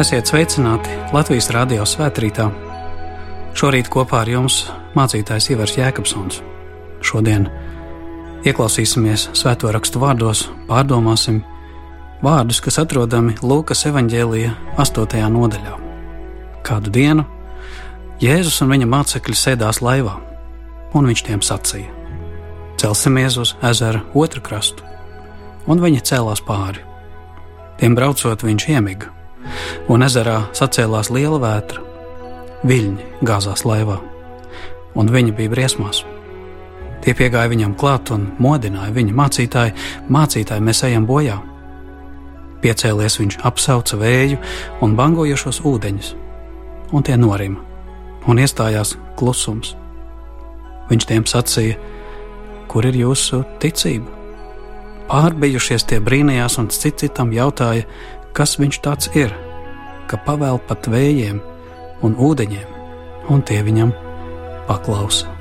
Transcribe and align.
Esiet 0.00 0.30
sveicināti 0.30 0.94
Latvijas 1.12 1.50
radio 1.52 1.84
svētkrītā. 1.84 2.46
Šorīt 3.52 3.90
kopā 3.92 4.22
ar 4.22 4.30
jums 4.32 4.62
mācītājs 4.96 5.50
Ivars 5.52 5.74
Jēkabsons. 5.76 6.38
Šodien 7.04 7.44
ieklausīsimies 8.48 9.26
svēto 9.36 9.68
rakstu 9.68 10.00
vārdos, 10.00 10.46
pārdomāsim 10.70 11.42
vārdus, 12.24 12.62
kas 12.64 12.80
atrodami 12.80 13.36
Lūkas 13.44 13.84
evanģēlīja 13.92 14.54
8. 14.80 15.20
nodaļā. 15.36 15.76
Kādu 16.64 16.96
dienu 16.96 17.28
Jēzus 18.24 18.56
un 18.64 18.72
viņa 18.72 18.88
mācekļi 18.96 19.36
sēdās 19.36 19.84
laivā, 19.84 20.16
un 20.96 21.12
viņš 21.12 21.26
tiem 21.28 21.44
sacīja: 21.44 21.92
Celsimies 22.80 23.36
uz 23.36 23.56
ezera 23.60 24.00
otru 24.16 24.40
krastu, 24.40 24.80
un 25.68 25.84
viņi 25.84 26.06
cēlās 26.08 26.40
pāri. 26.40 26.88
Tiem 27.76 28.00
braucot, 28.00 28.48
viņš 28.48 28.70
iemiga, 28.72 29.12
un 29.90 30.04
ezerā 30.06 30.42
sacēlās 30.56 31.10
liela 31.14 31.40
vētra. 31.42 31.84
Viļņi 32.66 33.24
gāzās 33.24 33.64
laivā, 33.64 33.96
un 34.94 35.12
viņi 35.12 35.32
bija 35.36 35.52
briesmās. 35.52 36.02
Tie 37.00 37.14
piegāja 37.16 37.48
viņam 37.48 37.76
klāt 37.80 38.12
un 38.12 38.26
modināja 38.42 38.92
viņa 38.92 39.16
mācītāju: 39.16 39.76
Mācītāji, 40.12 40.64
mēs 40.66 40.84
ejam 40.84 41.06
bojā! 41.08 41.38
Piecēlies 42.60 43.16
viņš 43.22 43.38
apsauca 43.48 43.96
vēju 43.96 44.36
un 44.84 44.96
bangojošos 44.98 45.62
ūdeņus, 45.64 46.10
un 46.92 47.06
tie 47.06 47.16
norima, 47.16 47.62
un 48.28 48.42
iestājās 48.42 48.98
klusums. 49.16 49.72
Viņš 50.90 51.08
tiem 51.08 51.24
sacīja: 51.24 51.78
Kur 52.68 52.86
ir 52.86 53.00
jūsu 53.00 53.40
ticība? 53.62 54.12
Pārbijušies 55.10 55.88
tie 55.90 55.98
brīnījās 56.04 56.60
un 56.60 56.68
cits 56.70 57.00
citam 57.02 57.32
jautāja, 57.34 57.88
kas 58.36 58.56
viņš 58.60 58.80
tāds 58.84 59.10
ir, 59.18 59.34
ka 60.10 60.20
pavēl 60.26 60.60
pat 60.68 60.88
vējiem 60.90 61.42
un 62.06 62.16
ūdeņiem, 62.16 62.78
un 63.30 63.44
tie 63.46 63.62
viņam 63.66 63.92
paklausa. 64.68 65.39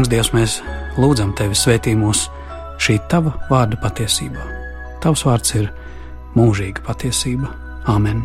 Kungs, 0.00 0.08
Dievs, 0.08 0.30
mēs 0.32 0.52
lūdzam 0.96 1.34
Tevi 1.36 1.52
svētī 1.52 1.92
mūs 1.92 2.22
šī 2.80 2.94
Tava 3.12 3.34
vārda 3.50 3.76
patiesībā. 3.82 4.46
Tavs 5.04 5.26
vārds 5.28 5.52
ir 5.60 5.68
mūžīga 6.32 6.86
patiesība. 6.88 7.52
Āmen! 7.84 8.24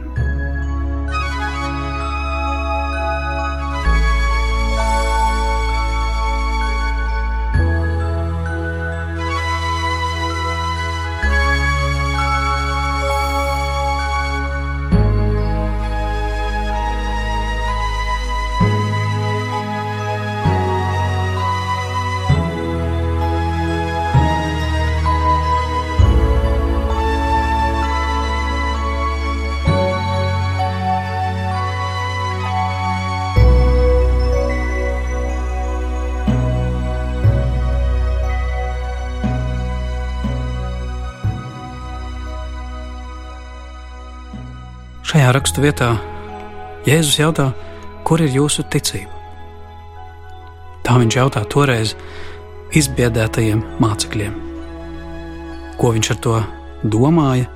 Rakstu 45.35 45.63
vietā 45.66 45.96
Jēzus 46.85 47.18
jautā, 47.19 47.50
kur 48.07 48.22
ir 48.23 48.31
jūsu 48.31 48.63
ticība? 48.72 49.12
Tā 50.85 50.96
viņš 51.01 51.18
jautā 51.18 51.41
toreiz 51.50 51.96
izbiedētajiem 52.78 53.63
mācekļiem. 53.81 54.35
Ko 55.81 55.91
viņš 55.95 56.12
ar 56.13 56.22
to 56.24 56.35
domāja? 56.94 57.50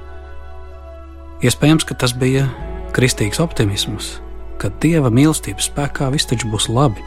Iespējams, 1.45 1.85
ka 1.87 1.95
tas 2.01 2.15
bija 2.17 2.49
kristīgs 2.95 3.39
optimisms, 3.39 4.17
ka 4.59 4.73
dieva 4.83 5.13
mīlestības 5.13 5.69
spēkā 5.69 6.09
viss 6.11 6.27
taču 6.27 6.49
būs 6.51 6.67
labi, 6.73 7.05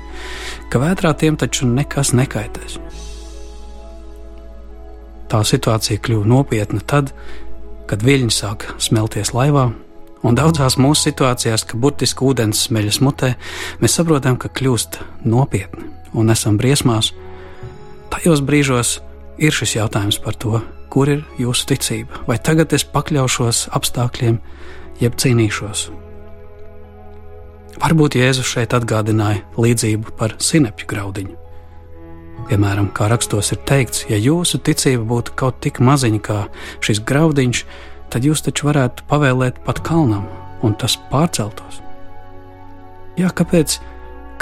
ka 0.73 0.81
vētrā 0.81 1.13
tiem 1.19 1.37
taču 1.37 1.69
nekas 1.69 2.15
nekaitēs. 2.17 2.79
Tā 5.29 5.45
situācija 5.49 6.01
kļuva 6.01 6.29
nopietna 6.33 6.81
tad, 6.87 7.13
kad 7.91 8.05
viļņi 8.07 8.33
sāka 8.33 8.79
smelties 8.81 9.35
laivā 9.37 9.73
Un 10.23 10.37
daudzās 10.39 10.77
mūsu 10.79 11.09
situācijās, 11.09 11.65
ka 11.67 11.79
burtiski 11.83 12.23
ūdens 12.23 12.69
smeļas 12.69 13.01
mutē, 13.03 13.33
mēs 13.83 13.97
saprotam, 13.99 14.39
ka 14.39 14.53
kļūst 14.55 15.01
nopietni 15.27 15.89
un 16.15 16.31
esam 16.31 16.59
briesmās. 16.61 17.11
Tajos 18.13 18.45
brīžos 18.47 19.01
ir 19.43 19.55
šis 19.57 19.77
jautājums 19.81 20.21
par 20.23 20.39
to, 20.39 20.61
kur 20.93 21.11
ir 21.11 21.25
jūsu 21.41 21.67
ticība. 21.73 22.23
Vai 22.29 22.39
tagad 22.39 22.75
es 22.77 22.85
pakļaušos 22.87 23.67
apstākļiem, 23.75 24.39
jeb 25.03 25.19
cīnīšos? 25.19 25.89
Varbūt 27.83 28.15
Jēzus 28.21 28.47
šeit 28.47 28.77
atgādināja 28.77 29.43
līdzību 29.59 30.15
par 30.19 30.37
sinepju 30.39 30.87
graudiņu. 30.87 31.39
Piemēram, 32.47 32.91
kā 32.95 33.09
rakstos 33.11 33.53
ir 33.55 33.63
teikts, 33.67 34.05
ja 34.11 34.19
jūsu 34.19 34.61
ticība 34.63 35.03
būtu 35.09 35.35
kaut 35.39 35.59
tik 35.65 35.81
maziņa 35.83 36.21
kā 36.27 36.39
šis 36.85 37.01
graudiņš, 37.07 37.63
tad 37.65 37.92
jūs 38.21 38.45
taču 38.45 38.69
varētu 38.69 39.07
pavēlēt 39.09 39.63
pat 39.65 39.81
kalnam, 39.81 40.27
un 40.61 40.77
tas 40.77 40.99
pārceltos. 41.09 41.81
Jā, 43.17 43.33
kāpēc 43.33 43.79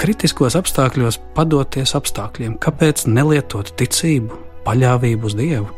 kritiskos 0.01 0.57
apstākļos 0.59 1.19
padoties 1.35 1.95
apstākļiem, 1.95 2.57
kāpēc 2.59 3.05
nelietot 3.07 3.71
ticību, 3.79 4.37
paļāvību 4.65 5.29
uz 5.29 5.37
Dievu? 5.39 5.69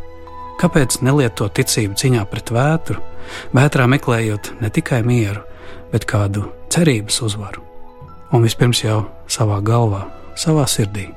Kāpēc 0.62 1.00
nelietot 1.06 1.54
ticību 1.58 1.98
cīņā 2.00 2.26
pret 2.30 2.50
vētru, 2.54 3.02
vētrā 3.54 3.88
meklējot 3.90 4.54
ne 4.62 4.70
tikai 4.74 5.02
mieru, 5.06 5.46
bet 5.94 6.06
kādu 6.10 6.48
cerības 6.74 7.22
uzvaru? 7.26 7.62
Un 8.34 8.46
vispirms 8.46 8.82
jau 8.82 9.04
savā 9.30 9.60
galvā, 9.66 10.08
savā 10.40 10.66
sirdī. 10.70 11.12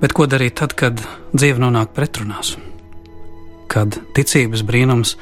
Bet 0.00 0.14
ko 0.16 0.26
darīt 0.30 0.56
tad, 0.60 0.74
kad 0.78 1.00
dzīve 1.34 1.60
nonāk 1.60 1.90
pretrunās? 1.96 2.54
Kad 3.70 4.00
ticības 4.16 4.64
brīnums 4.66 5.14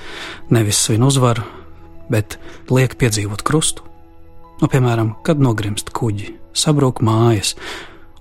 nevis 0.54 0.80
svin 0.86 1.04
uzvaru, 1.04 1.44
bet 2.08 2.38
liek 2.72 2.96
piedzīvot 2.98 3.44
krustu. 3.44 3.84
Nu, 4.58 4.66
piemēram, 4.66 5.12
kad 5.22 5.38
nogrimst 5.38 5.92
kuģi, 5.94 6.32
sabrūk 6.56 7.02
mājas, 7.04 7.54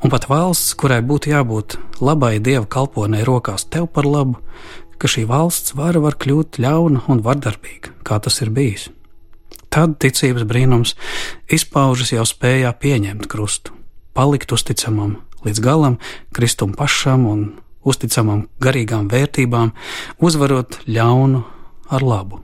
un 0.04 0.14
pat 0.14 0.28
valsts, 0.30 0.76
kurai 0.78 1.00
būtu 1.02 1.32
jābūt 1.32 1.80
labai 2.04 2.38
dieva 2.44 2.68
kalponai 2.70 3.24
rokās 3.26 3.66
tev 3.66 3.88
par 3.90 4.06
labu, 4.06 4.38
ka 5.02 5.10
šī 5.10 5.26
valsts 5.30 5.74
vara 5.78 6.02
var 6.04 6.18
kļūt 6.20 6.60
ļauna 6.62 7.08
un 7.10 7.24
vardarbīga, 7.26 7.96
kā 8.06 8.20
tas 8.22 8.42
ir 8.44 8.54
bijis. 8.54 8.90
Tad 9.74 9.98
ticības 10.02 10.46
brīnums 10.48 10.94
izpaužas 11.54 12.14
jau 12.14 12.26
spējā 12.26 12.72
pieņemt 12.82 13.28
krustu, 13.30 13.74
palikt 14.18 14.54
uzticamam 14.54 15.18
līdz 15.46 15.64
galam, 15.64 15.98
Kristum 16.34 16.74
pašam 16.78 17.26
un 17.30 17.44
uzticamām 17.88 18.45
garīgām 18.63 19.07
vērtībām, 19.12 19.72
uzvarot 20.19 20.81
ļaunu 20.88 21.44
ar 21.94 22.04
labu. 22.04 22.42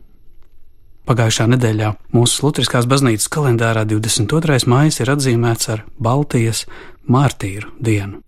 Pagājušā 1.03 1.49
nedēļā 1.51 1.89
mūsu 2.15 2.45
Lutriskās 2.45 2.87
baznīcas 2.87 3.27
kalendārā 3.31 3.83
22. 3.83 4.61
maija 4.71 5.03
ir 5.03 5.11
atzīmēts 5.11 5.67
ar 5.73 5.83
Baltijas 5.99 6.63
mārtīru 7.11 7.73
dienu. 7.83 8.21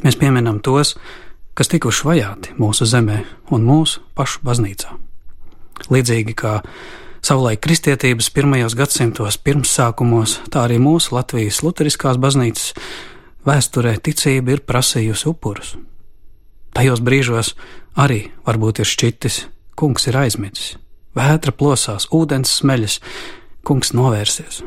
Mēs 0.00 0.16
pieminam 0.16 0.62
tos, 0.64 0.94
kas 1.52 1.68
tikuši 1.68 2.06
vajāti 2.08 2.56
mūsu 2.56 2.88
zemē 2.88 3.18
un 3.52 3.68
mūsu 3.68 4.00
pašu 4.16 4.40
baznīcā. 4.48 4.96
Līdzīgi 5.92 6.36
kā 6.40 6.54
savulaik 7.20 7.60
kristietības 7.66 8.30
pirmajos 8.32 8.76
gadsimtos 8.78 9.36
pirmsākumos, 9.44 10.38
tā 10.48 10.64
arī 10.64 10.80
mūsu 10.80 11.18
Latvijas 11.18 11.60
Lutriskās 11.66 12.16
baznīcas 12.20 12.72
vēsturē 13.44 13.98
ticība 14.00 14.56
ir 14.56 14.64
prasījusi 14.64 15.28
upurus. 15.28 15.76
Tajos 16.76 17.02
brīžos 17.02 17.54
arī 17.98 18.28
varbūt 18.46 18.82
ir 18.82 18.88
šķitis, 18.88 19.40
kungs 19.78 20.06
ir 20.06 20.18
aizmidzis, 20.20 20.76
vētra 21.18 21.52
plosās, 21.56 22.06
ūdens 22.14 22.52
smeļas, 22.60 23.00
kungs 23.66 23.94
novērsies. 23.96 24.62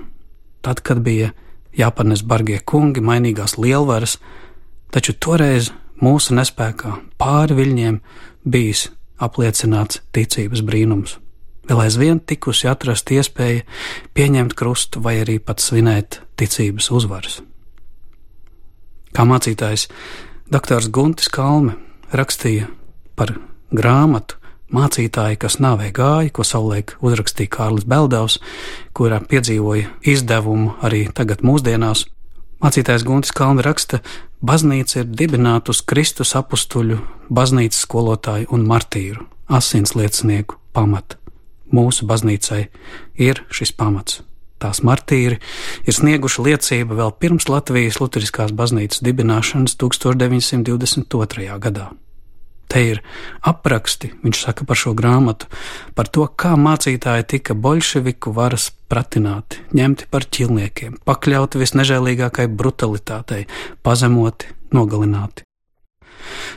Tad, 0.63 0.81
kad 0.83 1.03
bija 1.03 1.31
jāpanes 1.77 2.23
bargie 2.27 2.59
kungi, 2.59 3.03
mainīgās 3.03 3.57
lielvaras, 3.57 4.17
taču 4.93 5.15
toreiz 5.15 5.71
mūsu 6.03 6.35
nespējā, 6.35 6.97
pāri 7.19 7.57
viļņiem, 7.57 7.99
bijis 8.43 8.89
apliecināts 9.23 10.01
ticības 10.15 10.63
brīnums. 10.65 11.17
Vēl 11.63 11.79
aizvien 11.85 12.19
tikusi 12.19 12.67
atrast 12.67 13.11
iespēja 13.15 13.63
pieņemt 14.17 14.55
krustu 14.59 14.99
vai 15.03 15.21
arī 15.21 15.37
pat 15.39 15.63
svinēt 15.63 16.19
ticības 16.35 16.89
uzvaras. 16.91 17.39
Kā 19.15 19.23
mācītājs 19.29 19.87
Dr. 20.51 20.89
Guntis 20.91 21.31
Kalme 21.31 21.77
rakstīja 22.17 22.69
par 23.17 23.35
grāmatu 23.73 24.39
mācītāji, 24.73 25.37
kas 25.41 25.59
nāvē 25.61 25.91
gāja, 25.93 26.31
ko 26.33 26.45
savulaik 26.47 26.95
uzrakstīja 27.05 27.51
Kārlis 27.53 27.87
Beldovs, 27.89 28.39
kurā 28.97 29.21
piedzīvoja 29.21 29.91
izdevumu 30.13 30.73
arī 30.85 31.05
tagad 31.13 31.45
mūsdienās. 31.45 32.07
Mācītājs 32.63 33.03
Guntis 33.05 33.33
Kalni 33.35 33.63
raksta, 33.65 33.99
baznīca 34.41 35.01
ir 35.01 35.09
dibināta 35.19 35.73
uz 35.73 35.83
Kristus 35.85 36.33
apstuļu, 36.39 37.01
baznīcas 37.29 37.83
skolotāju 37.85 38.49
un 38.55 38.67
martīru, 38.69 39.27
asins 39.51 39.97
liecinieku 39.99 40.59
pamata. 40.73 41.19
Mūsu 41.73 42.07
baznīcai 42.07 42.67
ir 43.19 43.43
šis 43.51 43.73
pamats. 43.75 44.21
Tās 44.63 44.79
martīri 44.79 45.41
ir 45.83 45.95
snieguši 45.97 46.45
liecību 46.45 46.95
vēl 46.95 47.11
pirms 47.19 47.49
Latvijas 47.51 47.99
Lutheriskās 47.99 48.53
baznīcas 48.55 49.03
dibināšanas 49.03 49.75
1922. 49.81 51.57
gadā. 51.65 51.89
Te 52.71 52.81
ir 52.93 53.01
apraksti, 53.43 54.13
viņš 54.23 54.45
saka 54.45 54.65
par 54.65 54.79
šo 54.79 54.95
grāmatu, 54.97 55.49
par 55.97 56.07
to, 56.07 56.23
kā 56.39 56.55
mācītāji 56.55 57.27
tika 57.35 57.57
bolševiku 57.59 58.31
varas 58.33 58.69
pratināti, 58.89 59.59
ņemti 59.75 60.07
par 60.09 60.25
ķilniekiem, 60.31 60.95
pakļauti 61.05 61.59
visnežēlīgākai 61.61 62.47
brutalitātei, 62.47 63.43
pazemoti, 63.83 64.55
nogalināti. 64.73 65.43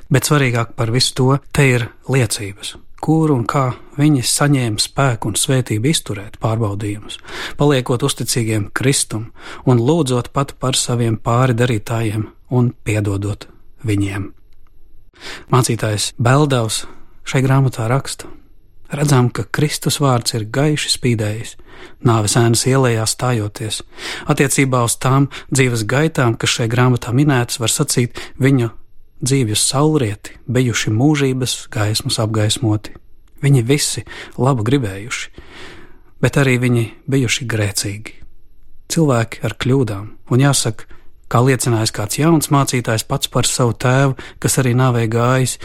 Bet 0.08 0.30
svarīgāk 0.30 0.76
par 0.78 0.94
visu 0.94 1.18
to 1.18 1.32
te 1.50 1.66
ir 1.74 1.90
liecības, 2.06 2.76
kur 3.06 3.30
un 3.30 3.44
kā 3.46 3.68
viņi 3.94 4.24
saņēma 4.26 4.82
spēku 4.82 5.30
un 5.30 5.36
svētību 5.38 5.92
izturēt 5.92 6.40
pārbaudījumus, 6.42 7.20
paliekot 7.60 8.02
uzticīgiem 8.08 8.70
Kristum 8.74 9.28
un 9.70 9.78
lūdzot 9.78 10.32
pat 10.34 10.56
par 10.58 10.74
saviem 10.78 11.14
pāri 11.22 11.54
darītājiem 11.54 12.26
un 12.50 12.72
piedodot 12.82 13.46
viņiem. 13.86 14.32
Mācītājs 15.54 16.10
Beldavs 16.18 16.82
šai 17.26 17.44
grāmatā 17.46 17.86
raksta: 17.92 18.26
Redzam, 18.90 19.30
ka 19.30 19.46
Kristus 19.54 20.00
vārds 20.02 20.34
ir 20.34 20.48
gaiši 20.50 20.90
spīdējis, 20.96 21.54
nāves 22.06 22.34
ēnas 22.38 22.66
ielējā 22.66 23.06
stājoties. 23.06 23.80
Attiecībā 24.26 24.82
uz 24.86 24.98
tām 25.02 25.30
dzīves 25.54 25.86
gaitām, 25.86 26.34
kas 26.34 26.58
šai 26.58 26.66
grāmatā 26.74 27.14
minētas, 27.14 27.62
var 27.62 27.72
sacīt 27.72 28.18
viņu 28.42 28.72
dzīves 29.22 29.62
saulrieti, 29.70 30.36
bijuši 30.48 30.92
mūžības 30.92 31.56
gaismas 31.72 32.18
apgaismoti. 32.22 32.96
Viņi 33.44 33.62
visi 33.66 34.04
labu 34.40 34.64
gribējuši, 34.66 35.30
bet 36.20 36.38
arī 36.40 36.58
viņi 36.62 36.84
bijuši 37.08 37.48
grēcīgi. 37.48 38.20
Cilvēki 38.92 39.42
ar 39.44 39.56
kļūdām, 39.60 40.12
un 40.30 40.42
jāsaka, 40.44 40.86
Kā 41.26 41.40
liecinājis 41.42 41.90
kāds 41.94 42.20
jauns 42.20 42.52
mācītājs 42.54 43.02
pats 43.10 43.30
par 43.30 43.48
savu 43.50 43.74
tēvu, 43.74 44.14
kas 44.38 44.60
arī 44.62 44.76
nāvē 44.78 45.08
gājis, 45.10 45.56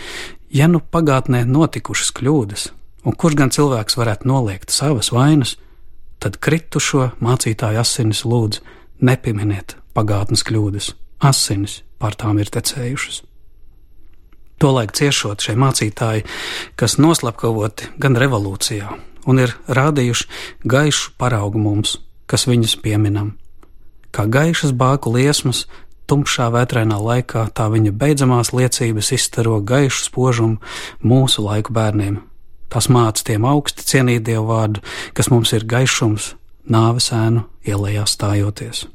ja 0.49 0.65
nu 0.67 0.81
pagātnē 0.81 1.43
notikušas 1.45 2.09
kļūdas, 2.17 2.63
un 3.05 3.13
kurš 3.13 3.37
gan 3.37 3.53
cilvēks 3.53 3.97
varētu 3.99 4.29
noliegt 4.29 4.73
savas 4.73 5.11
vainas, 5.13 5.57
tad 6.21 6.39
kritušo 6.41 7.11
mācītāju 7.21 7.81
asinis 7.81 8.23
lūdz 8.25 8.61
nepieminiet 9.05 9.77
pagātnes 9.93 10.41
kļūdas, 10.47 10.95
asinis 11.29 11.83
pār 12.01 12.17
tām 12.17 12.41
ir 12.41 12.49
tecējušas. 12.49 13.21
Tolaik 14.61 14.93
ciešot 14.93 15.41
šie 15.41 15.57
mācītāji, 15.57 16.25
kas 16.77 16.99
noslapkavoti 17.01 17.89
gan 18.01 18.17
revolūcijā, 18.19 18.93
un 19.25 19.41
ir 19.41 19.55
rādījuši 19.65 20.29
gaišu 20.69 21.15
paraugu 21.17 21.61
mums, 21.61 21.97
kas 22.29 22.45
viņus 22.49 22.77
pieminam 22.83 23.35
kā 24.11 24.27
gaišas 24.27 24.73
bāku 24.75 25.11
liesmas, 25.15 25.65
tumšā 26.11 26.49
vētrainā 26.51 26.99
laikā 26.99 27.47
tā 27.55 27.69
viņa 27.71 27.93
beidzamās 27.95 28.51
liecības 28.55 29.13
izstaro 29.15 29.59
gaišu 29.63 30.05
spožumu 30.09 30.59
mūsu 31.03 31.45
laiku 31.45 31.73
bērniem. 31.75 32.19
Tas 32.71 32.87
māca 32.91 33.23
tiem 33.27 33.45
augsti 33.47 33.83
cienīt 33.87 34.23
Dievu 34.27 34.47
vārdu, 34.51 34.83
kas 35.15 35.31
mums 35.31 35.51
ir 35.55 35.67
gaišums, 35.67 36.35
nāves 36.71 37.09
ēnu 37.15 37.43
ielējā 37.67 38.05
stājoties. 38.07 38.85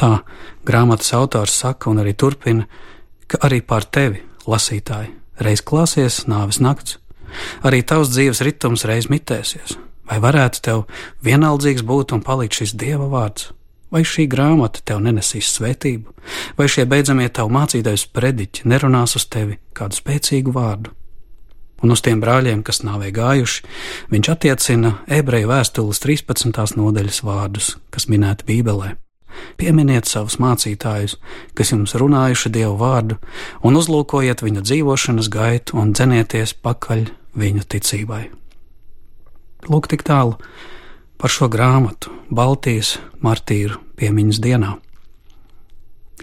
Tā 0.00 0.22
grāmatas 0.64 1.12
autors 1.16 1.56
saka 1.60 1.90
un 1.90 2.00
arī 2.00 2.14
turpina, 2.16 2.64
ka 3.30 3.40
arī 3.46 3.60
pār 3.62 3.86
tevi, 3.86 4.24
lasītāji, 4.50 5.12
reiz 5.44 5.62
klāsies 5.62 6.24
nāves 6.30 6.58
nakts, 6.62 6.98
arī 7.66 7.84
tavs 7.86 8.10
dzīves 8.12 8.42
ritms 8.46 8.84
reiz 8.88 9.08
mitēsies. 9.12 9.78
Vai 10.10 10.18
varētu 10.18 10.62
tev 10.66 10.84
vienaldzīgs 11.22 11.84
būt 11.86 12.16
un 12.16 12.22
palikt 12.26 12.58
šis 12.58 12.74
Dieva 12.74 13.06
vārds? 13.12 13.52
Vai 13.90 14.02
šī 14.06 14.26
grāmata 14.30 14.82
tev 14.86 15.00
nenesīs 15.02 15.50
svētību, 15.56 16.14
vai 16.58 16.66
šie 16.70 16.84
beidzamie 16.86 17.26
tavu 17.34 17.50
mācītājs 17.54 18.06
prediķi 18.14 18.66
nerunās 18.70 19.16
uz 19.18 19.26
tevi 19.26 19.58
kādu 19.74 19.98
spēcīgu 19.98 20.54
vārdu? 20.54 20.94
Un 21.82 21.94
uz 21.94 22.02
tiem 22.04 22.20
brāļiem, 22.22 22.62
kas 22.66 22.82
nāvē 22.86 23.10
gājuši, 23.16 23.62
viņš 24.12 24.32
attiecina 24.34 24.92
ebreju 25.20 25.50
vēstules 25.50 26.02
13. 26.02 26.76
nodaļas 26.78 27.22
vārdus, 27.26 27.76
kas 27.90 28.06
minēti 28.10 28.46
Bībelē. 28.50 28.94
Pieminiet 29.60 30.08
savus 30.08 30.38
mācītājus, 30.42 31.16
kas 31.54 31.72
jums 31.72 31.94
runājuši 31.98 32.52
Dievu 32.54 32.76
vārdu, 32.80 33.18
un 33.62 33.78
uzlūkojiet 33.80 34.44
viņa 34.44 34.64
dzīvošanas 34.66 35.30
gaitu 35.32 35.78
un 35.80 35.94
dzenieties 35.94 36.54
pakaļ 36.64 37.06
viņu 37.38 37.66
ticībai. 37.70 38.24
Lūk, 39.70 39.90
tik 39.92 40.04
tālu 40.06 40.38
par 41.20 41.32
šo 41.32 41.50
grāmatu 41.52 42.12
Baltijas 42.32 42.96
martīru 43.20 43.80
piemiņas 44.00 44.40
dienā. 44.40 44.76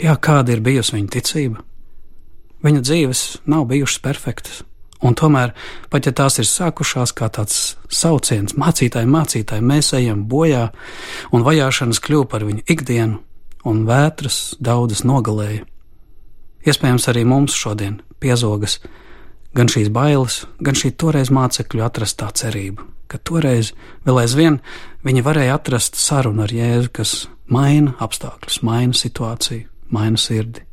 Jā, 0.01 0.13
kāda 0.22 0.53
ir 0.53 0.62
bijusi 0.65 0.98
viņa 0.98 1.13
ticība? 1.13 1.63
Viņa 2.65 2.81
dzīves 2.81 3.22
nav 3.50 3.67
bijušas 3.70 4.01
perfektas, 4.01 4.63
un 5.01 5.16
tomēr, 5.18 5.54
pat 5.92 6.08
ja 6.08 6.13
tās 6.16 6.39
ir 6.42 6.48
sākušās 6.50 7.13
kā 7.18 7.30
tāds 7.34 7.77
sauciens, 7.89 8.56
mācītāji, 8.58 9.10
mācītāji, 9.12 9.66
mēs 9.66 9.94
ejam 9.98 10.25
bojā, 10.30 10.68
un 11.32 11.46
vajāšanas 11.46 12.01
kļuva 12.04 12.30
par 12.32 12.46
viņu 12.48 12.66
ikdienu, 12.68 13.22
un 13.68 13.86
vētras 13.88 14.58
daudzas 14.63 15.04
nogalēja. 15.08 15.66
Iespējams, 16.68 17.08
arī 17.12 17.24
mums 17.27 17.56
šodien 17.56 18.01
piezogas 18.20 18.80
gan 19.56 19.72
šīs 19.72 19.89
bailes, 19.94 20.44
gan 20.62 20.77
šī 20.77 20.94
toreiz 21.00 21.32
mācekļu 21.34 21.86
atrastā 21.86 22.30
cerība, 22.36 22.86
ka 23.08 23.20
toreiz 23.24 23.74
vēl 24.06 24.22
aizvien 24.25 24.60
viņi 25.08 25.25
varēja 25.25 25.58
atrast 25.58 25.98
sarunu 26.00 26.46
ar 26.46 26.54
Jēzu, 26.54 26.94
kas 26.94 27.18
maina 27.48 27.96
apstākļus, 28.04 28.62
maina 28.68 28.98
situāciju, 28.98 29.68
maina 29.96 30.20
sirdi. 30.22 30.66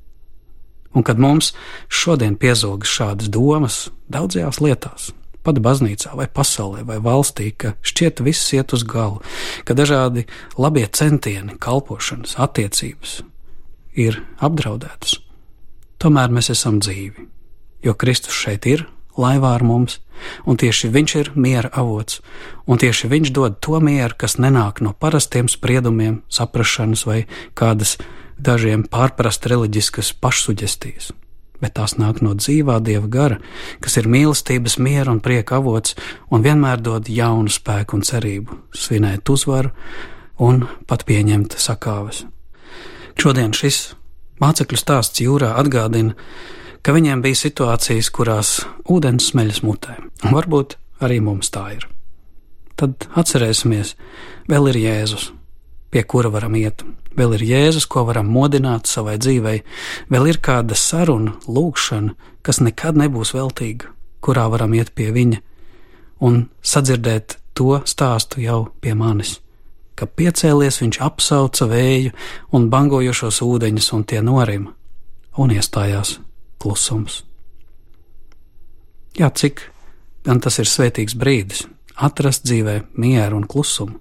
Un 0.95 1.03
kad 1.07 1.19
mums 1.19 1.53
šodien 1.91 2.39
piezogas 2.39 2.91
šādas 2.91 3.31
domas 3.33 3.89
daudzajās 4.13 4.61
lietās, 4.63 5.11
pat 5.45 5.59
baznīcā, 5.61 6.15
vai 6.17 6.29
pasaulē, 6.31 6.85
vai 6.87 7.01
valstī, 7.03 7.51
ka 7.51 7.75
šķiet 7.83 8.23
viss 8.25 8.55
iet 8.55 8.73
uz 8.73 8.87
galu, 8.87 9.21
ka 9.67 9.77
dažādi 9.77 10.29
labie 10.57 10.87
centieni, 10.87 11.59
kalpošanas, 11.59 12.39
attiecības 12.41 13.21
ir 13.99 14.23
apdraudētas, 14.43 15.19
tomēr 16.03 16.33
mēs 16.35 16.55
esam 16.55 16.81
dzīvi 16.83 17.35
jo 17.85 17.95
Kristus 17.95 18.35
šeit 18.35 18.67
ir 18.67 18.87
laivā 19.21 19.53
ar 19.55 19.63
mums, 19.63 20.01
un 20.49 20.59
tieši 20.59 20.91
Viņš 20.95 21.15
ir 21.21 21.31
miera 21.39 21.71
avots, 21.73 22.21
un 22.67 22.81
tieši 22.81 23.11
Viņš 23.13 23.33
dod 23.37 23.61
to 23.63 23.79
mieru, 23.81 24.17
kas 24.19 24.39
nenāk 24.41 24.81
no 24.83 24.95
parastiem 24.97 25.51
spriedumiem, 25.51 26.23
saprašanas 26.29 27.05
vai 27.07 27.25
kādas 27.55 27.99
dažiem 28.39 28.85
pārprast 28.91 29.47
reliģiskas 29.51 30.13
pašsuģestijas, 30.23 31.13
bet 31.63 31.77
tās 31.79 31.97
nāk 32.01 32.21
no 32.25 32.35
dzīvā 32.35 32.81
Dieva 32.85 33.09
gara, 33.11 33.41
kas 33.81 33.99
ir 34.01 34.09
mīlestības, 34.11 34.79
miera 34.79 35.13
un 35.15 35.23
prieka 35.25 35.59
avots, 35.61 35.97
un 36.31 36.45
vienmēr 36.45 36.83
dod 36.83 37.09
jaunu 37.09 37.53
spēku 37.53 37.99
un 37.99 38.07
cerību, 38.07 38.61
svinēt 38.75 39.31
uzvaru 39.31 39.73
un 40.43 40.65
pat 40.89 41.07
pieņemt 41.07 41.57
sakāves. 41.61 42.25
Šodien 43.21 43.55
šis 43.55 43.95
mācekļu 44.43 44.79
stāsts 44.81 45.23
jūrā 45.23 45.55
atgādina, 45.61 46.17
ka 46.85 46.93
viņiem 46.93 47.23
bija 47.25 47.39
situācijas, 47.45 48.11
kurās 48.13 48.57
ūdens 48.91 49.31
smeļas 49.31 49.63
mutē, 49.65 49.97
un 50.25 50.35
varbūt 50.35 50.77
arī 51.05 51.21
mums 51.25 51.53
tā 51.55 51.69
ir. 51.77 51.87
Tad 52.75 53.07
atcerēsimies, 53.15 53.95
vēl 54.51 54.73
ir 54.73 54.81
Jēzus, 54.83 55.31
pie 55.95 56.03
kura 56.03 56.33
varam 56.35 56.57
iet, 56.59 56.83
vēl 57.15 57.37
ir 57.37 57.45
Jēzus, 57.47 57.87
ko 57.87 58.03
varam 58.09 58.27
modināt 58.35 58.91
savai 58.91 59.15
dzīvei, 59.23 59.61
vēl 60.11 60.33
ir 60.33 60.41
kāda 60.43 60.75
saruna, 60.75 61.37
lūkšana, 61.47 62.17
kas 62.43 62.59
nekad 62.59 62.99
nebūs 62.99 63.31
veltīga, 63.37 63.93
kurā 64.19 64.49
varam 64.51 64.75
iet 64.75 64.91
pie 64.99 65.13
viņa 65.15 65.39
un 66.27 66.49
sadzirdēt 66.67 67.39
to 67.55 67.79
stāstu 67.87 68.43
jau 68.43 68.65
pie 68.83 68.97
manis. 68.99 69.39
Ka 69.95 70.11
piecēlies 70.11 70.81
viņš 70.83 70.99
apsauca 71.07 71.69
vēju 71.71 72.11
un 72.59 72.67
bangojošos 72.73 73.39
ūdeņus, 73.47 73.93
un 73.95 74.03
tie 74.11 74.19
norima 74.27 74.75
un 75.39 75.55
iestājās 75.55 76.17
klusums. 76.59 77.23
Jā, 79.15 79.31
cik 79.31 79.63
gan 80.27 80.43
tas 80.43 80.59
ir 80.59 80.67
svētīgs 80.67 81.15
brīdis 81.15 81.69
atrast 81.95 82.43
dzīvē 82.49 82.81
mieru 82.99 83.39
un 83.39 83.47
klusumu. 83.47 84.01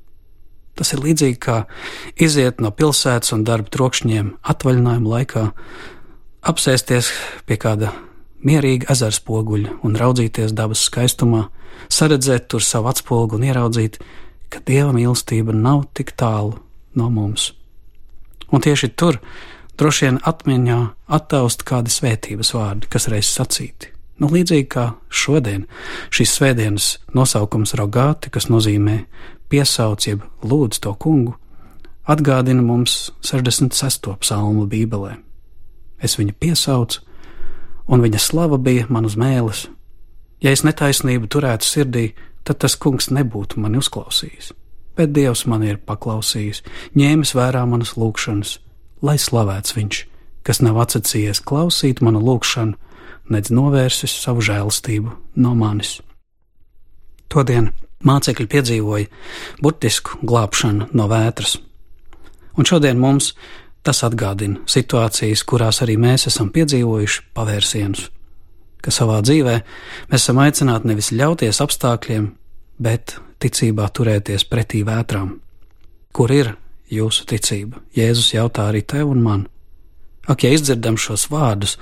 Tas 0.74 0.94
ir 0.96 1.04
līdzīgi 1.04 1.38
kā 1.42 1.58
iziet 2.18 2.62
no 2.64 2.72
pilsētas 2.74 3.36
un 3.36 3.44
darba 3.46 3.70
trokšņiem 3.74 4.32
atvaļinājuma 4.54 5.12
laikā, 5.18 5.44
apsēsties 6.50 7.12
pie 7.48 7.60
kāda 7.62 7.94
mierīga 8.44 8.90
ezera 8.94 9.14
spoguļa 9.14 9.78
un 9.86 9.98
raudzīties 10.00 10.56
dabas 10.58 10.84
skaistumā, 10.90 11.46
saredzēt 11.94 12.50
tur 12.52 12.66
savu 12.66 12.90
atspogu 12.92 13.38
un 13.38 13.48
ieraudzīt, 13.48 14.00
ka 14.50 14.62
dieva 14.66 14.92
mīlestība 14.96 15.56
nav 15.56 15.88
tik 15.98 16.14
tālu 16.20 16.58
no 16.98 17.10
mums. 17.10 17.52
Un 18.54 18.62
tieši 18.62 18.92
tur 18.98 19.18
droši 19.80 20.08
vien 20.08 20.20
atmiņā 20.30 20.80
attaust 21.18 21.66
kādi 21.66 21.94
svētības 21.94 22.54
vārdi, 22.54 22.90
kas 22.90 23.10
reiz 23.10 23.32
sacīti. 23.34 23.90
Nu, 24.22 24.30
līdzīgi 24.30 24.68
kā 24.70 24.92
šodien, 25.10 25.66
šīs 26.14 26.36
svētdienas 26.38 26.90
nosaukums 27.18 27.74
rogāti, 27.80 28.30
kas 28.34 28.46
nozīmē 28.52 29.00
piesauc, 29.54 30.08
jeb 30.08 30.26
lūdz 30.42 30.82
to 30.82 30.96
kungu, 30.98 31.36
atgādina 32.10 32.64
mums 32.66 33.12
66. 33.22 34.10
psalmu 34.24 34.66
Bībelē. 34.70 35.20
Es 36.04 36.18
viņu 36.18 36.34
piesaucu, 36.42 37.04
un 37.88 38.02
viņa 38.04 38.20
slava 38.20 38.58
bija 38.58 38.90
man 38.90 39.06
uz 39.06 39.16
mēles. 39.20 39.68
Ja 40.44 40.52
es 40.52 40.66
netaisnību 40.66 41.30
turētu 41.32 41.70
sirdī, 41.70 42.08
tad 42.44 42.60
tas 42.64 42.76
kungs 42.76 43.12
nebūtu 43.14 43.62
mani 43.64 43.80
uzklausījis. 43.80 44.52
Bet 44.98 45.14
Dievs 45.14 45.46
man 45.50 45.64
ir 45.66 45.80
paklausījis, 45.86 46.62
ņēmis 46.98 47.34
vērā 47.38 47.64
manas 47.70 47.96
lūgšanas, 47.98 48.58
lai 49.02 49.16
slavēts 49.22 49.78
viņš, 49.78 50.02
kas 50.46 50.62
nav 50.66 50.82
atsacījies 50.84 51.42
klausīt 51.46 52.02
manu 52.04 52.22
lūgšanu, 52.26 52.76
nedz 53.32 53.54
novērsis 53.54 54.18
savu 54.26 54.44
žēlastību 54.44 55.16
no 55.40 55.56
manis. 55.58 56.02
Todien 57.32 57.72
mācekļi 58.08 58.48
piedzīvoja 58.52 59.10
burtisku 59.64 60.20
glābšanu 60.24 60.90
no 60.94 61.08
vētras. 61.12 61.58
Un 62.58 62.68
šodien 62.70 63.00
mums 63.02 63.34
tas 63.84 64.04
atgādina 64.06 64.62
situācijas, 64.70 65.44
kurās 65.48 65.82
arī 65.84 65.98
mēs 66.00 66.28
esam 66.30 66.52
piedzīvojuši 66.54 67.24
pavērsienus, 67.36 68.08
ka 68.84 68.94
savā 68.94 69.20
dzīvē 69.26 69.56
mēs 70.12 70.22
esam 70.22 70.40
aicināti 70.44 70.92
nevis 70.92 71.12
ļauties 71.16 71.62
apstākļiem, 71.64 72.30
bet 72.84 73.18
ticībā 73.44 73.90
turēties 73.92 74.48
pretī 74.48 74.84
vētrām. 74.88 75.38
Kur 76.14 76.32
ir 76.32 76.54
jūsu 76.94 77.26
ticība? 77.30 77.82
Jēzus 77.98 78.34
jautā 78.36 78.70
arī 78.72 78.84
tev 78.88 79.12
un 79.12 79.24
man. 79.26 79.48
Ak, 80.30 80.46
ja 80.46 80.54
izdzirdam 80.56 80.96
šos 80.96 81.28
vārdus, 81.32 81.76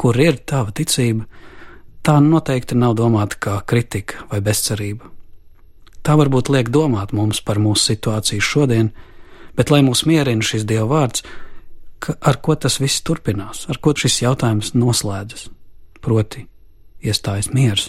kur 0.00 0.18
ir 0.18 0.40
tava 0.42 0.74
ticība, 0.74 1.28
tā 2.02 2.18
noteikti 2.20 2.74
nav 2.78 2.96
domāta 2.98 3.38
kā 3.38 3.58
kritika 3.66 4.26
vai 4.32 4.42
bezcerība. 4.42 5.13
Tā 6.04 6.18
varbūt 6.20 6.50
liek 6.52 6.68
domāt 6.68 7.14
mums 7.16 7.40
par 7.40 7.56
mūsu 7.62 7.94
situāciju 7.94 8.44
šodien, 8.44 8.90
bet 9.56 9.70
lai 9.72 9.80
mūs 9.86 10.04
mierina 10.04 10.44
šis 10.44 10.66
Dieva 10.68 10.86
vārds, 10.90 11.24
ka, 11.98 12.16
ar 12.20 12.40
ko 12.44 12.56
tas 12.60 12.76
viss 12.82 13.00
turpinās, 13.06 13.64
ar 13.72 13.80
ko 13.80 13.94
šis 13.96 14.20
jautājums 14.26 14.74
noslēdzas. 14.76 15.48
Proti, 16.04 16.44
iestājas 17.00 17.48
miers 17.56 17.88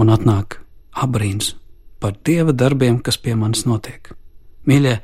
un 0.00 0.10
atnāk 0.10 0.58
abrīns 0.90 1.54
par 2.02 2.16
Dieva 2.26 2.54
darbiem, 2.56 2.98
kas 2.98 3.20
pie 3.20 3.36
manis 3.38 3.66
notiek. 3.68 4.10
Mīļie, 4.66 4.98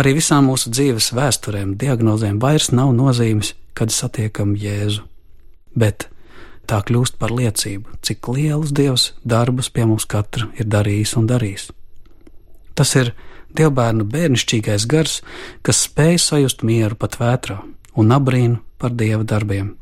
arī 0.00 0.14
visām 0.18 0.50
mūsu 0.50 0.72
dzīves 0.74 1.12
vēsturēm, 1.16 1.76
diagnozēm 1.80 2.40
vairs 2.42 2.70
nav 2.74 2.92
nozīmes, 2.96 3.54
kad 3.78 3.92
satiekam 3.94 4.56
Jēzu, 4.58 5.06
bet 5.78 6.08
tā 6.70 6.78
kļūst 6.86 7.18
par 7.18 7.34
liecību, 7.34 7.98
cik 8.06 8.30
lielus 8.30 8.70
dievs 8.76 9.10
darbus 9.26 9.70
pie 9.74 9.88
mums 9.88 10.06
katra 10.06 10.48
ir 10.58 10.68
darījis 10.70 11.16
un 11.18 11.26
darīs. 11.30 11.68
Tas 12.78 12.94
ir 12.96 13.12
dievbērnu 13.58 14.06
bērnišķīgais 14.12 14.86
gars, 14.90 15.18
kas 15.66 15.84
spēj 15.88 16.20
sajust 16.22 16.62
mieru 16.66 16.98
pat 16.98 17.18
vētrā 17.20 17.58
un 17.98 18.14
abrīnu 18.14 18.60
par 18.78 18.94
dieva 18.94 19.26
darbiem. 19.26 19.74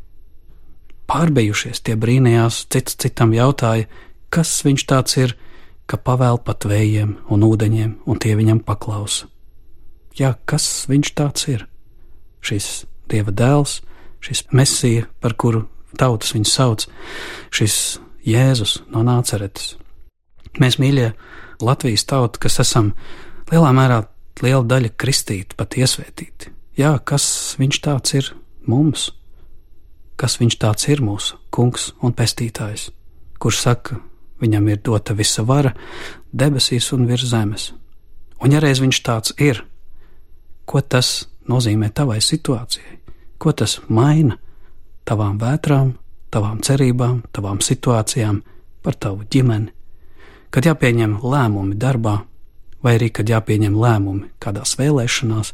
Pārbejušies 1.09 1.85
tie 1.85 1.97
brīnījās, 1.97 2.65
cits 2.73 2.97
citam 3.01 3.33
jautāja, 3.37 3.89
kas 4.33 4.51
viņš 4.65 4.85
tāds 4.89 5.17
ir, 5.21 5.37
ka 5.89 5.97
pavēl 5.97 6.41
pat 6.45 6.67
vējiem 6.69 7.15
un 7.33 7.45
ūdeņiem, 7.47 7.95
un 8.05 8.21
tie 8.21 8.35
viņam 8.37 8.61
paklausa. 8.65 9.29
Jā, 10.19 10.35
kas 10.45 10.89
viņš 10.91 11.15
tāds 11.17 11.49
ir? 11.49 11.65
Šis 12.45 12.85
dieva 13.09 13.33
dēls, 13.33 13.81
šis 14.25 14.45
mesija, 14.53 15.07
par 15.23 15.37
kuru 15.39 15.65
tautas 15.97 16.35
viņu 16.37 16.51
sauc, 16.51 16.87
šis 17.55 17.99
Jēzus 18.29 18.83
no 18.93 19.05
Nāceretes. 19.07 19.77
Mēs, 20.59 20.79
mīļie, 20.83 21.13
Latvijas 21.65 22.05
tauta, 22.09 22.41
kas 22.43 22.61
esam 22.63 22.93
lielā 23.51 23.71
mērā 23.75 24.03
liela 24.43 24.65
daļa 24.67 24.93
kristīti, 24.99 25.57
pat 25.59 25.77
iesvētīti. 25.79 26.53
Jā, 26.79 26.93
kas 27.03 27.57
viņš 27.59 27.81
tāds 27.83 28.15
ir 28.15 28.33
mums? 28.69 29.09
Kas 30.19 30.39
viņš 30.41 30.59
tāds 30.59 30.89
ir 30.91 31.03
mūsu 31.03 31.39
kungs 31.55 31.93
un 32.03 32.15
pestītājs, 32.15 32.89
kurš 33.43 33.63
saka, 33.65 33.99
viņam 34.43 34.69
ir 34.71 34.81
dota 34.87 35.15
visa 35.19 35.45
vara 35.47 35.75
debesīs 36.33 36.91
un 36.95 37.07
virs 37.11 37.31
zemes. 37.31 37.73
Un 38.43 38.55
ja 38.55 38.63
reiz 38.63 38.83
viņš 38.83 39.01
tāds 39.07 39.35
ir, 39.43 39.65
ko 40.67 40.83
tas 40.83 41.29
nozīmē 41.51 41.91
tavai 41.95 42.21
situācijai, 42.23 42.99
ko 43.39 43.55
tas 43.55 43.79
maina? 43.89 44.39
Tavām 45.09 45.39
vētrām, 45.41 45.95
tavām 46.33 46.61
cerībām, 46.65 47.23
tavām 47.33 47.63
situācijām, 47.65 48.43
par 48.85 48.97
tavu 49.01 49.25
ģimeni, 49.33 49.73
kad 50.53 50.69
jāpieņem 50.69 51.19
lēmumi 51.25 51.77
darbā, 51.81 52.21
vai 52.85 52.95
arī 52.99 53.11
kad 53.13 53.29
jāpieņem 53.31 53.77
lēmumi 53.77 54.29
kādās 54.43 54.77
vēlēšanās, 54.79 55.53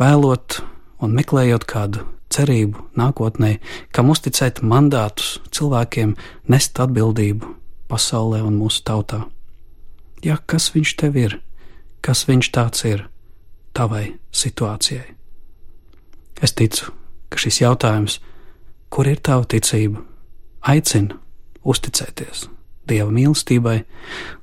vēlot 0.00 0.60
un 1.02 1.14
meklējot 1.16 1.66
kādu 1.70 2.04
cerību 2.34 2.90
nākotnē, 2.98 3.56
kam 3.94 4.10
uzticēt 4.12 4.60
mandātus 4.60 5.38
cilvēkiem, 5.54 6.14
nest 6.50 6.78
atbildību 6.82 7.54
pasaulē 7.88 8.42
un 8.44 8.58
mūsu 8.60 8.84
tautā. 8.84 9.24
Ja 10.22 10.36
kas 10.46 10.72
viņš 10.74 10.96
tev 10.98 11.16
ir, 11.16 11.38
kas 12.04 12.26
viņš 12.28 12.50
tāds 12.52 12.84
ir 12.90 13.06
tavai 13.72 14.18
situācijai? 14.34 15.14
Es 16.42 16.52
ticu, 16.54 16.92
ka 17.30 17.40
šis 17.40 17.62
jautājums 17.62 18.18
ir 18.18 18.36
kur 18.90 19.08
ir 19.08 19.20
tava 19.24 19.46
ticība, 19.48 20.02
aicina 20.62 21.18
uzticēties 21.64 22.48
Dieva 22.88 23.10
mīlestībai, 23.12 23.82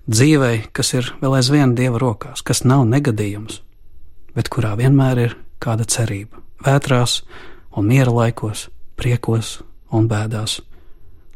dzīvei, 0.05 0.67
kas 0.75 0.93
ir 0.93 1.07
vēl 1.21 1.39
aizvien 1.39 1.73
Dieva 1.77 1.97
rokās, 2.01 2.43
kas 2.45 2.61
nav 2.61 2.83
negadījums, 2.91 3.63
bet 4.37 4.51
kurā 4.53 4.75
vienmēr 4.77 5.21
ir 5.23 5.35
kāda 5.63 5.87
cerība, 5.89 6.43
vētrās 6.61 7.23
un 7.73 7.89
miera 7.89 8.13
laikos, 8.13 8.67
priekos 9.01 9.57
un 9.89 10.05
bēdās. 10.11 10.59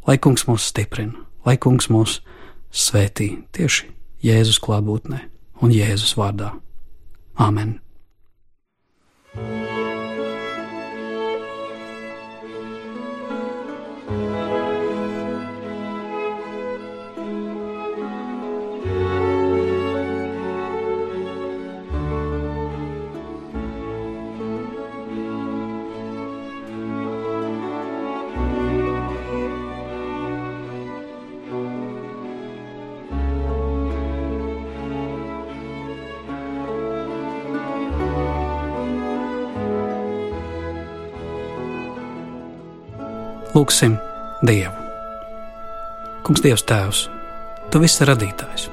Lai 0.06 0.20
kungs 0.22 0.46
mūs 0.46 0.70
stiprina, 0.70 1.26
lai 1.46 1.58
kungs 1.58 1.90
mūs 1.90 2.20
svētī 2.70 3.32
tieši 3.58 3.90
Jēzus 4.26 4.62
klātbūtnē 4.62 5.26
un 5.64 5.74
Jēzus 5.74 6.14
vārdā. 6.20 6.54
Āmen! 7.40 7.80
Lūksim 43.60 43.98
Dievu. 44.46 44.72
Kungs, 46.24 46.40
Dievs, 46.40 46.62
Tēvs, 46.64 47.00
Tu 47.74 47.80
viss 47.82 48.00
radītājs. 48.08 48.70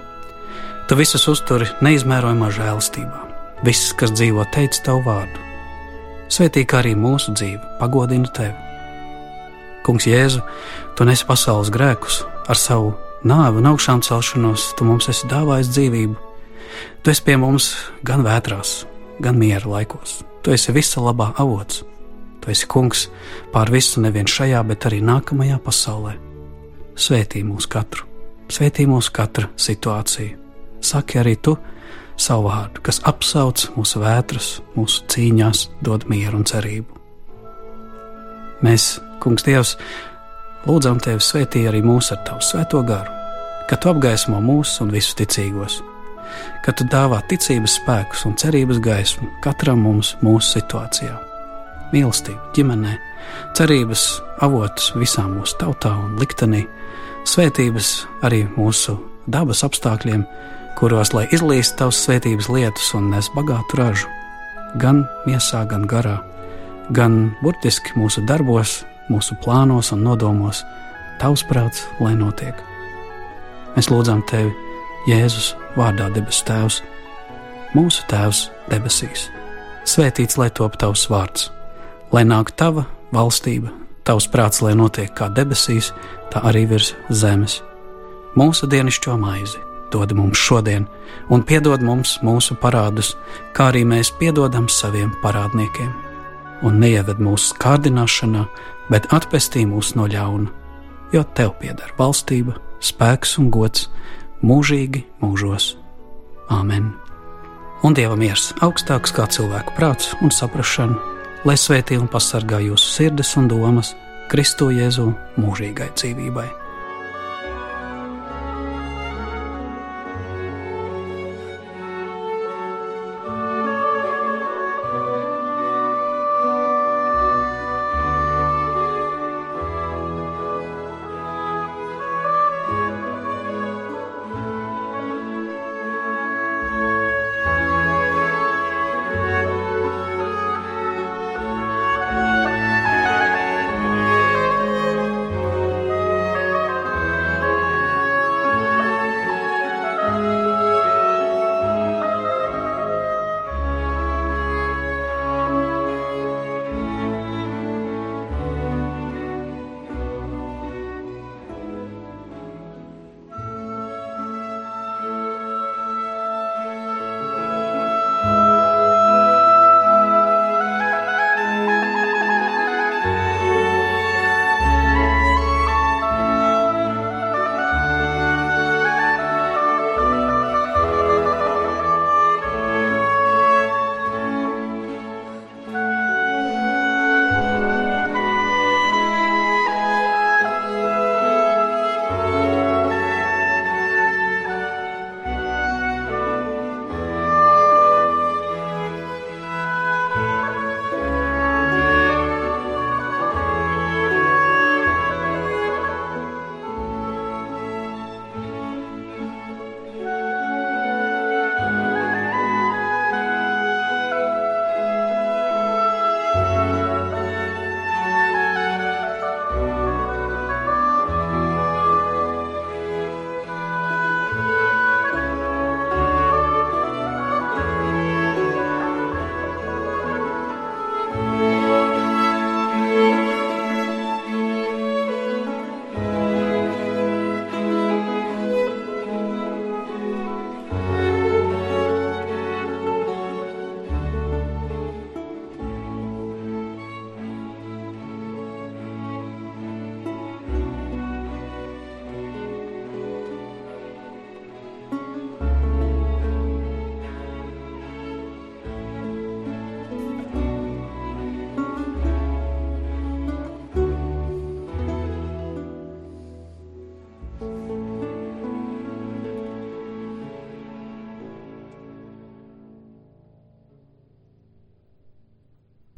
Tu 0.86 0.98
visus 1.00 1.24
uzturi 1.26 1.66
neizmērojamā 1.82 2.52
žēlastībā. 2.54 3.22
Viss, 3.66 3.90
kas 3.98 4.12
dzīvo, 4.14 4.44
teic 4.54 4.78
Tavu 4.86 5.02
vārdu. 5.08 5.42
Svētī 6.30 6.62
kā 6.70 6.84
arī 6.84 6.92
mūsu 6.94 7.34
dzīve, 7.34 7.72
pagodina 7.80 8.30
Tevi. 8.30 8.54
Kungs, 9.82 10.06
Jēzu, 10.06 10.44
Tu 10.94 11.08
nesi 11.08 11.26
pasaules 11.26 11.72
grēkus 11.74 12.20
ar 12.46 12.60
savu 12.60 12.94
nāvi 13.26 13.58
un 13.64 13.72
augšām 13.72 14.06
celšanos, 14.06 14.68
Tu 14.78 14.86
mums 14.86 15.10
esi 15.10 15.26
dāvājis 15.32 15.72
dzīvību. 15.74 16.16
Tu 17.02 17.10
esi 17.10 17.26
pie 17.26 17.34
mums 17.42 17.72
gan 18.06 18.22
vētrās, 18.22 18.84
gan 19.18 19.34
miera 19.34 19.66
laikos. 19.66 20.20
Tu 20.46 20.54
esi 20.54 20.78
visa 20.78 21.02
labā 21.02 21.32
avots. 21.42 21.82
Tu 22.46 22.52
esi 22.54 22.66
kungs 22.70 23.08
pār 23.50 23.72
visu 23.74 23.98
nevien 23.98 24.28
šajā, 24.30 24.60
bet 24.68 24.84
arī 24.86 25.00
nākamajā 25.02 25.56
pasaulē. 25.64 26.12
Svētī 26.94 27.42
mūs 27.42 27.66
katru, 27.66 28.06
svētī 28.46 28.86
mūsu 28.86 29.10
katra 29.10 29.48
situāciju. 29.58 30.36
Saki 30.78 31.18
arī 31.18 31.34
tu 31.42 31.56
savu 32.14 32.46
vārdu, 32.46 32.84
kas 32.86 33.02
apsauc 33.02 33.66
mūsu 33.74 34.04
vētras, 34.04 34.52
mūsu 34.78 35.02
cīņās, 35.10 35.64
dod 35.82 36.06
mieru 36.06 36.38
un 36.38 36.46
cerību. 36.46 37.02
Mēs, 38.62 39.00
Kungs, 39.18 39.42
Dievs, 39.42 39.74
lūdzam 40.70 41.02
Tevi 41.02 41.18
svētī 41.18 41.66
arī 41.66 41.82
mūs 41.82 42.14
ar 42.14 42.22
Tavu 42.30 42.46
svēto 42.46 42.86
garu, 42.86 43.10
ka 43.66 43.74
Tu 43.74 43.90
apgaismo 43.90 44.38
mūs 44.38 44.78
un 44.86 44.94
visus 44.94 45.18
ticīgos, 45.18 45.82
ka 46.62 46.70
Tu 46.70 46.86
dāvā 46.94 47.24
ticības 47.26 47.80
spēkus 47.82 48.28
un 48.30 48.38
cerības 48.38 48.78
gaismu 48.78 49.32
katram 49.42 49.82
mums 49.82 50.14
mūsu 50.22 50.60
situācijā 50.60 51.25
mīlestību 51.94 52.52
ģimenē, 52.56 52.96
cerības 53.56 54.06
avotus 54.44 54.92
visām 54.96 55.36
mūsu 55.38 55.56
tautā 55.60 55.92
un 56.00 56.16
liktenī, 56.20 56.64
svētības 57.26 58.06
arī 58.26 58.44
mūsu 58.56 58.96
dabas 59.30 59.64
apstākļiem, 59.66 60.24
kuros 60.78 61.12
lai 61.16 61.26
izlīst 61.34 61.76
tavs 61.80 62.02
svētības 62.04 62.50
lietus 62.52 62.92
un 62.98 63.10
nes 63.14 63.28
bagātu 63.36 63.80
ražu, 63.80 64.10
gan 64.82 65.04
miesā, 65.26 65.64
gan 65.68 65.86
garā, 65.88 66.18
gan 66.94 67.32
burtiski 67.42 67.96
mūsu 67.98 68.24
darbos, 68.28 68.82
mūsu 69.10 69.38
plānos 69.42 69.92
un 69.94 70.04
nodomos, 70.06 70.62
tavs 71.20 71.44
prāts, 71.48 71.86
lai 72.00 72.14
notiek. 72.18 72.58
Mēs 73.76 73.90
lūdzam 73.92 74.22
tevi, 74.30 74.52
Jēzus, 75.06 75.52
vārdā 75.78 76.08
debes 76.14 76.40
Tēvs, 76.46 76.80
mūsu 77.76 78.06
Tēvs 78.10 78.48
debesīs. 78.72 79.28
Svētīts 79.86 80.40
lai 80.40 80.50
top 80.50 80.80
tavs 80.82 81.06
vārds 81.12 81.52
lai 82.12 82.24
nāk 82.24 82.52
tava 82.56 82.86
valstība, 83.14 83.72
tavs 84.06 84.28
prāts, 84.30 84.62
lai 84.62 84.74
notiek 84.78 85.12
kā 85.16 85.30
debesīs, 85.32 85.92
tā 86.32 86.42
arī 86.46 86.66
virs 86.70 86.94
zemes. 87.10 87.60
Mūsu 88.36 88.68
dienascho 88.68 89.16
maizi 89.18 89.62
dod 89.90 90.12
mums 90.12 90.38
šodien, 90.38 90.86
un 91.30 91.42
piedod 91.46 91.82
mums 91.82 92.18
mūsu 92.26 92.56
parādus, 92.60 93.14
kā 93.54 93.70
arī 93.70 93.84
mēs 93.86 94.10
piedodam 94.18 94.68
saviem 94.68 95.12
parādniekiem. 95.22 95.92
Un 96.66 96.80
neieved 96.80 97.20
mūsu 97.22 97.56
kārdināšanā, 97.62 98.46
bet 98.90 99.08
atpestī 99.14 99.66
mūs 99.68 99.94
no 99.96 100.08
ļauna, 100.10 100.50
jo 101.14 101.24
tev 101.36 101.54
pieder 101.60 101.92
valstība, 101.98 102.56
spēks 102.80 103.36
un 103.40 103.50
gods 103.54 103.88
mūžīgi 104.42 105.04
mūžos. 105.22 105.74
Āmen! 106.52 106.94
Un 107.84 107.94
Dieva 107.94 108.16
miers 108.18 108.50
augstāks 108.64 109.12
kā 109.14 109.28
cilvēku 109.30 109.76
prāts 109.76 110.14
un 110.24 110.32
saprašana 110.32 111.15
lai 111.46 111.54
svētī 111.54 111.94
un 112.00 112.08
pasargā 112.10 112.58
jūsu 112.64 112.92
sirdis 112.96 113.36
un 113.38 113.46
domas 113.50 113.94
Kristu 114.26 114.72
Jēzu 114.74 115.12
mūžīgai 115.38 115.92
dzīvībai. 115.94 116.65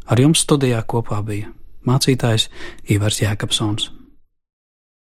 Ar 0.09 0.21
jums 0.21 0.41
studijā 0.45 0.81
kopā 0.89 1.21
bija 1.25 1.53
mācītājs 1.89 2.49
Ivars 2.95 3.21
Jēkabsons. 3.21 3.91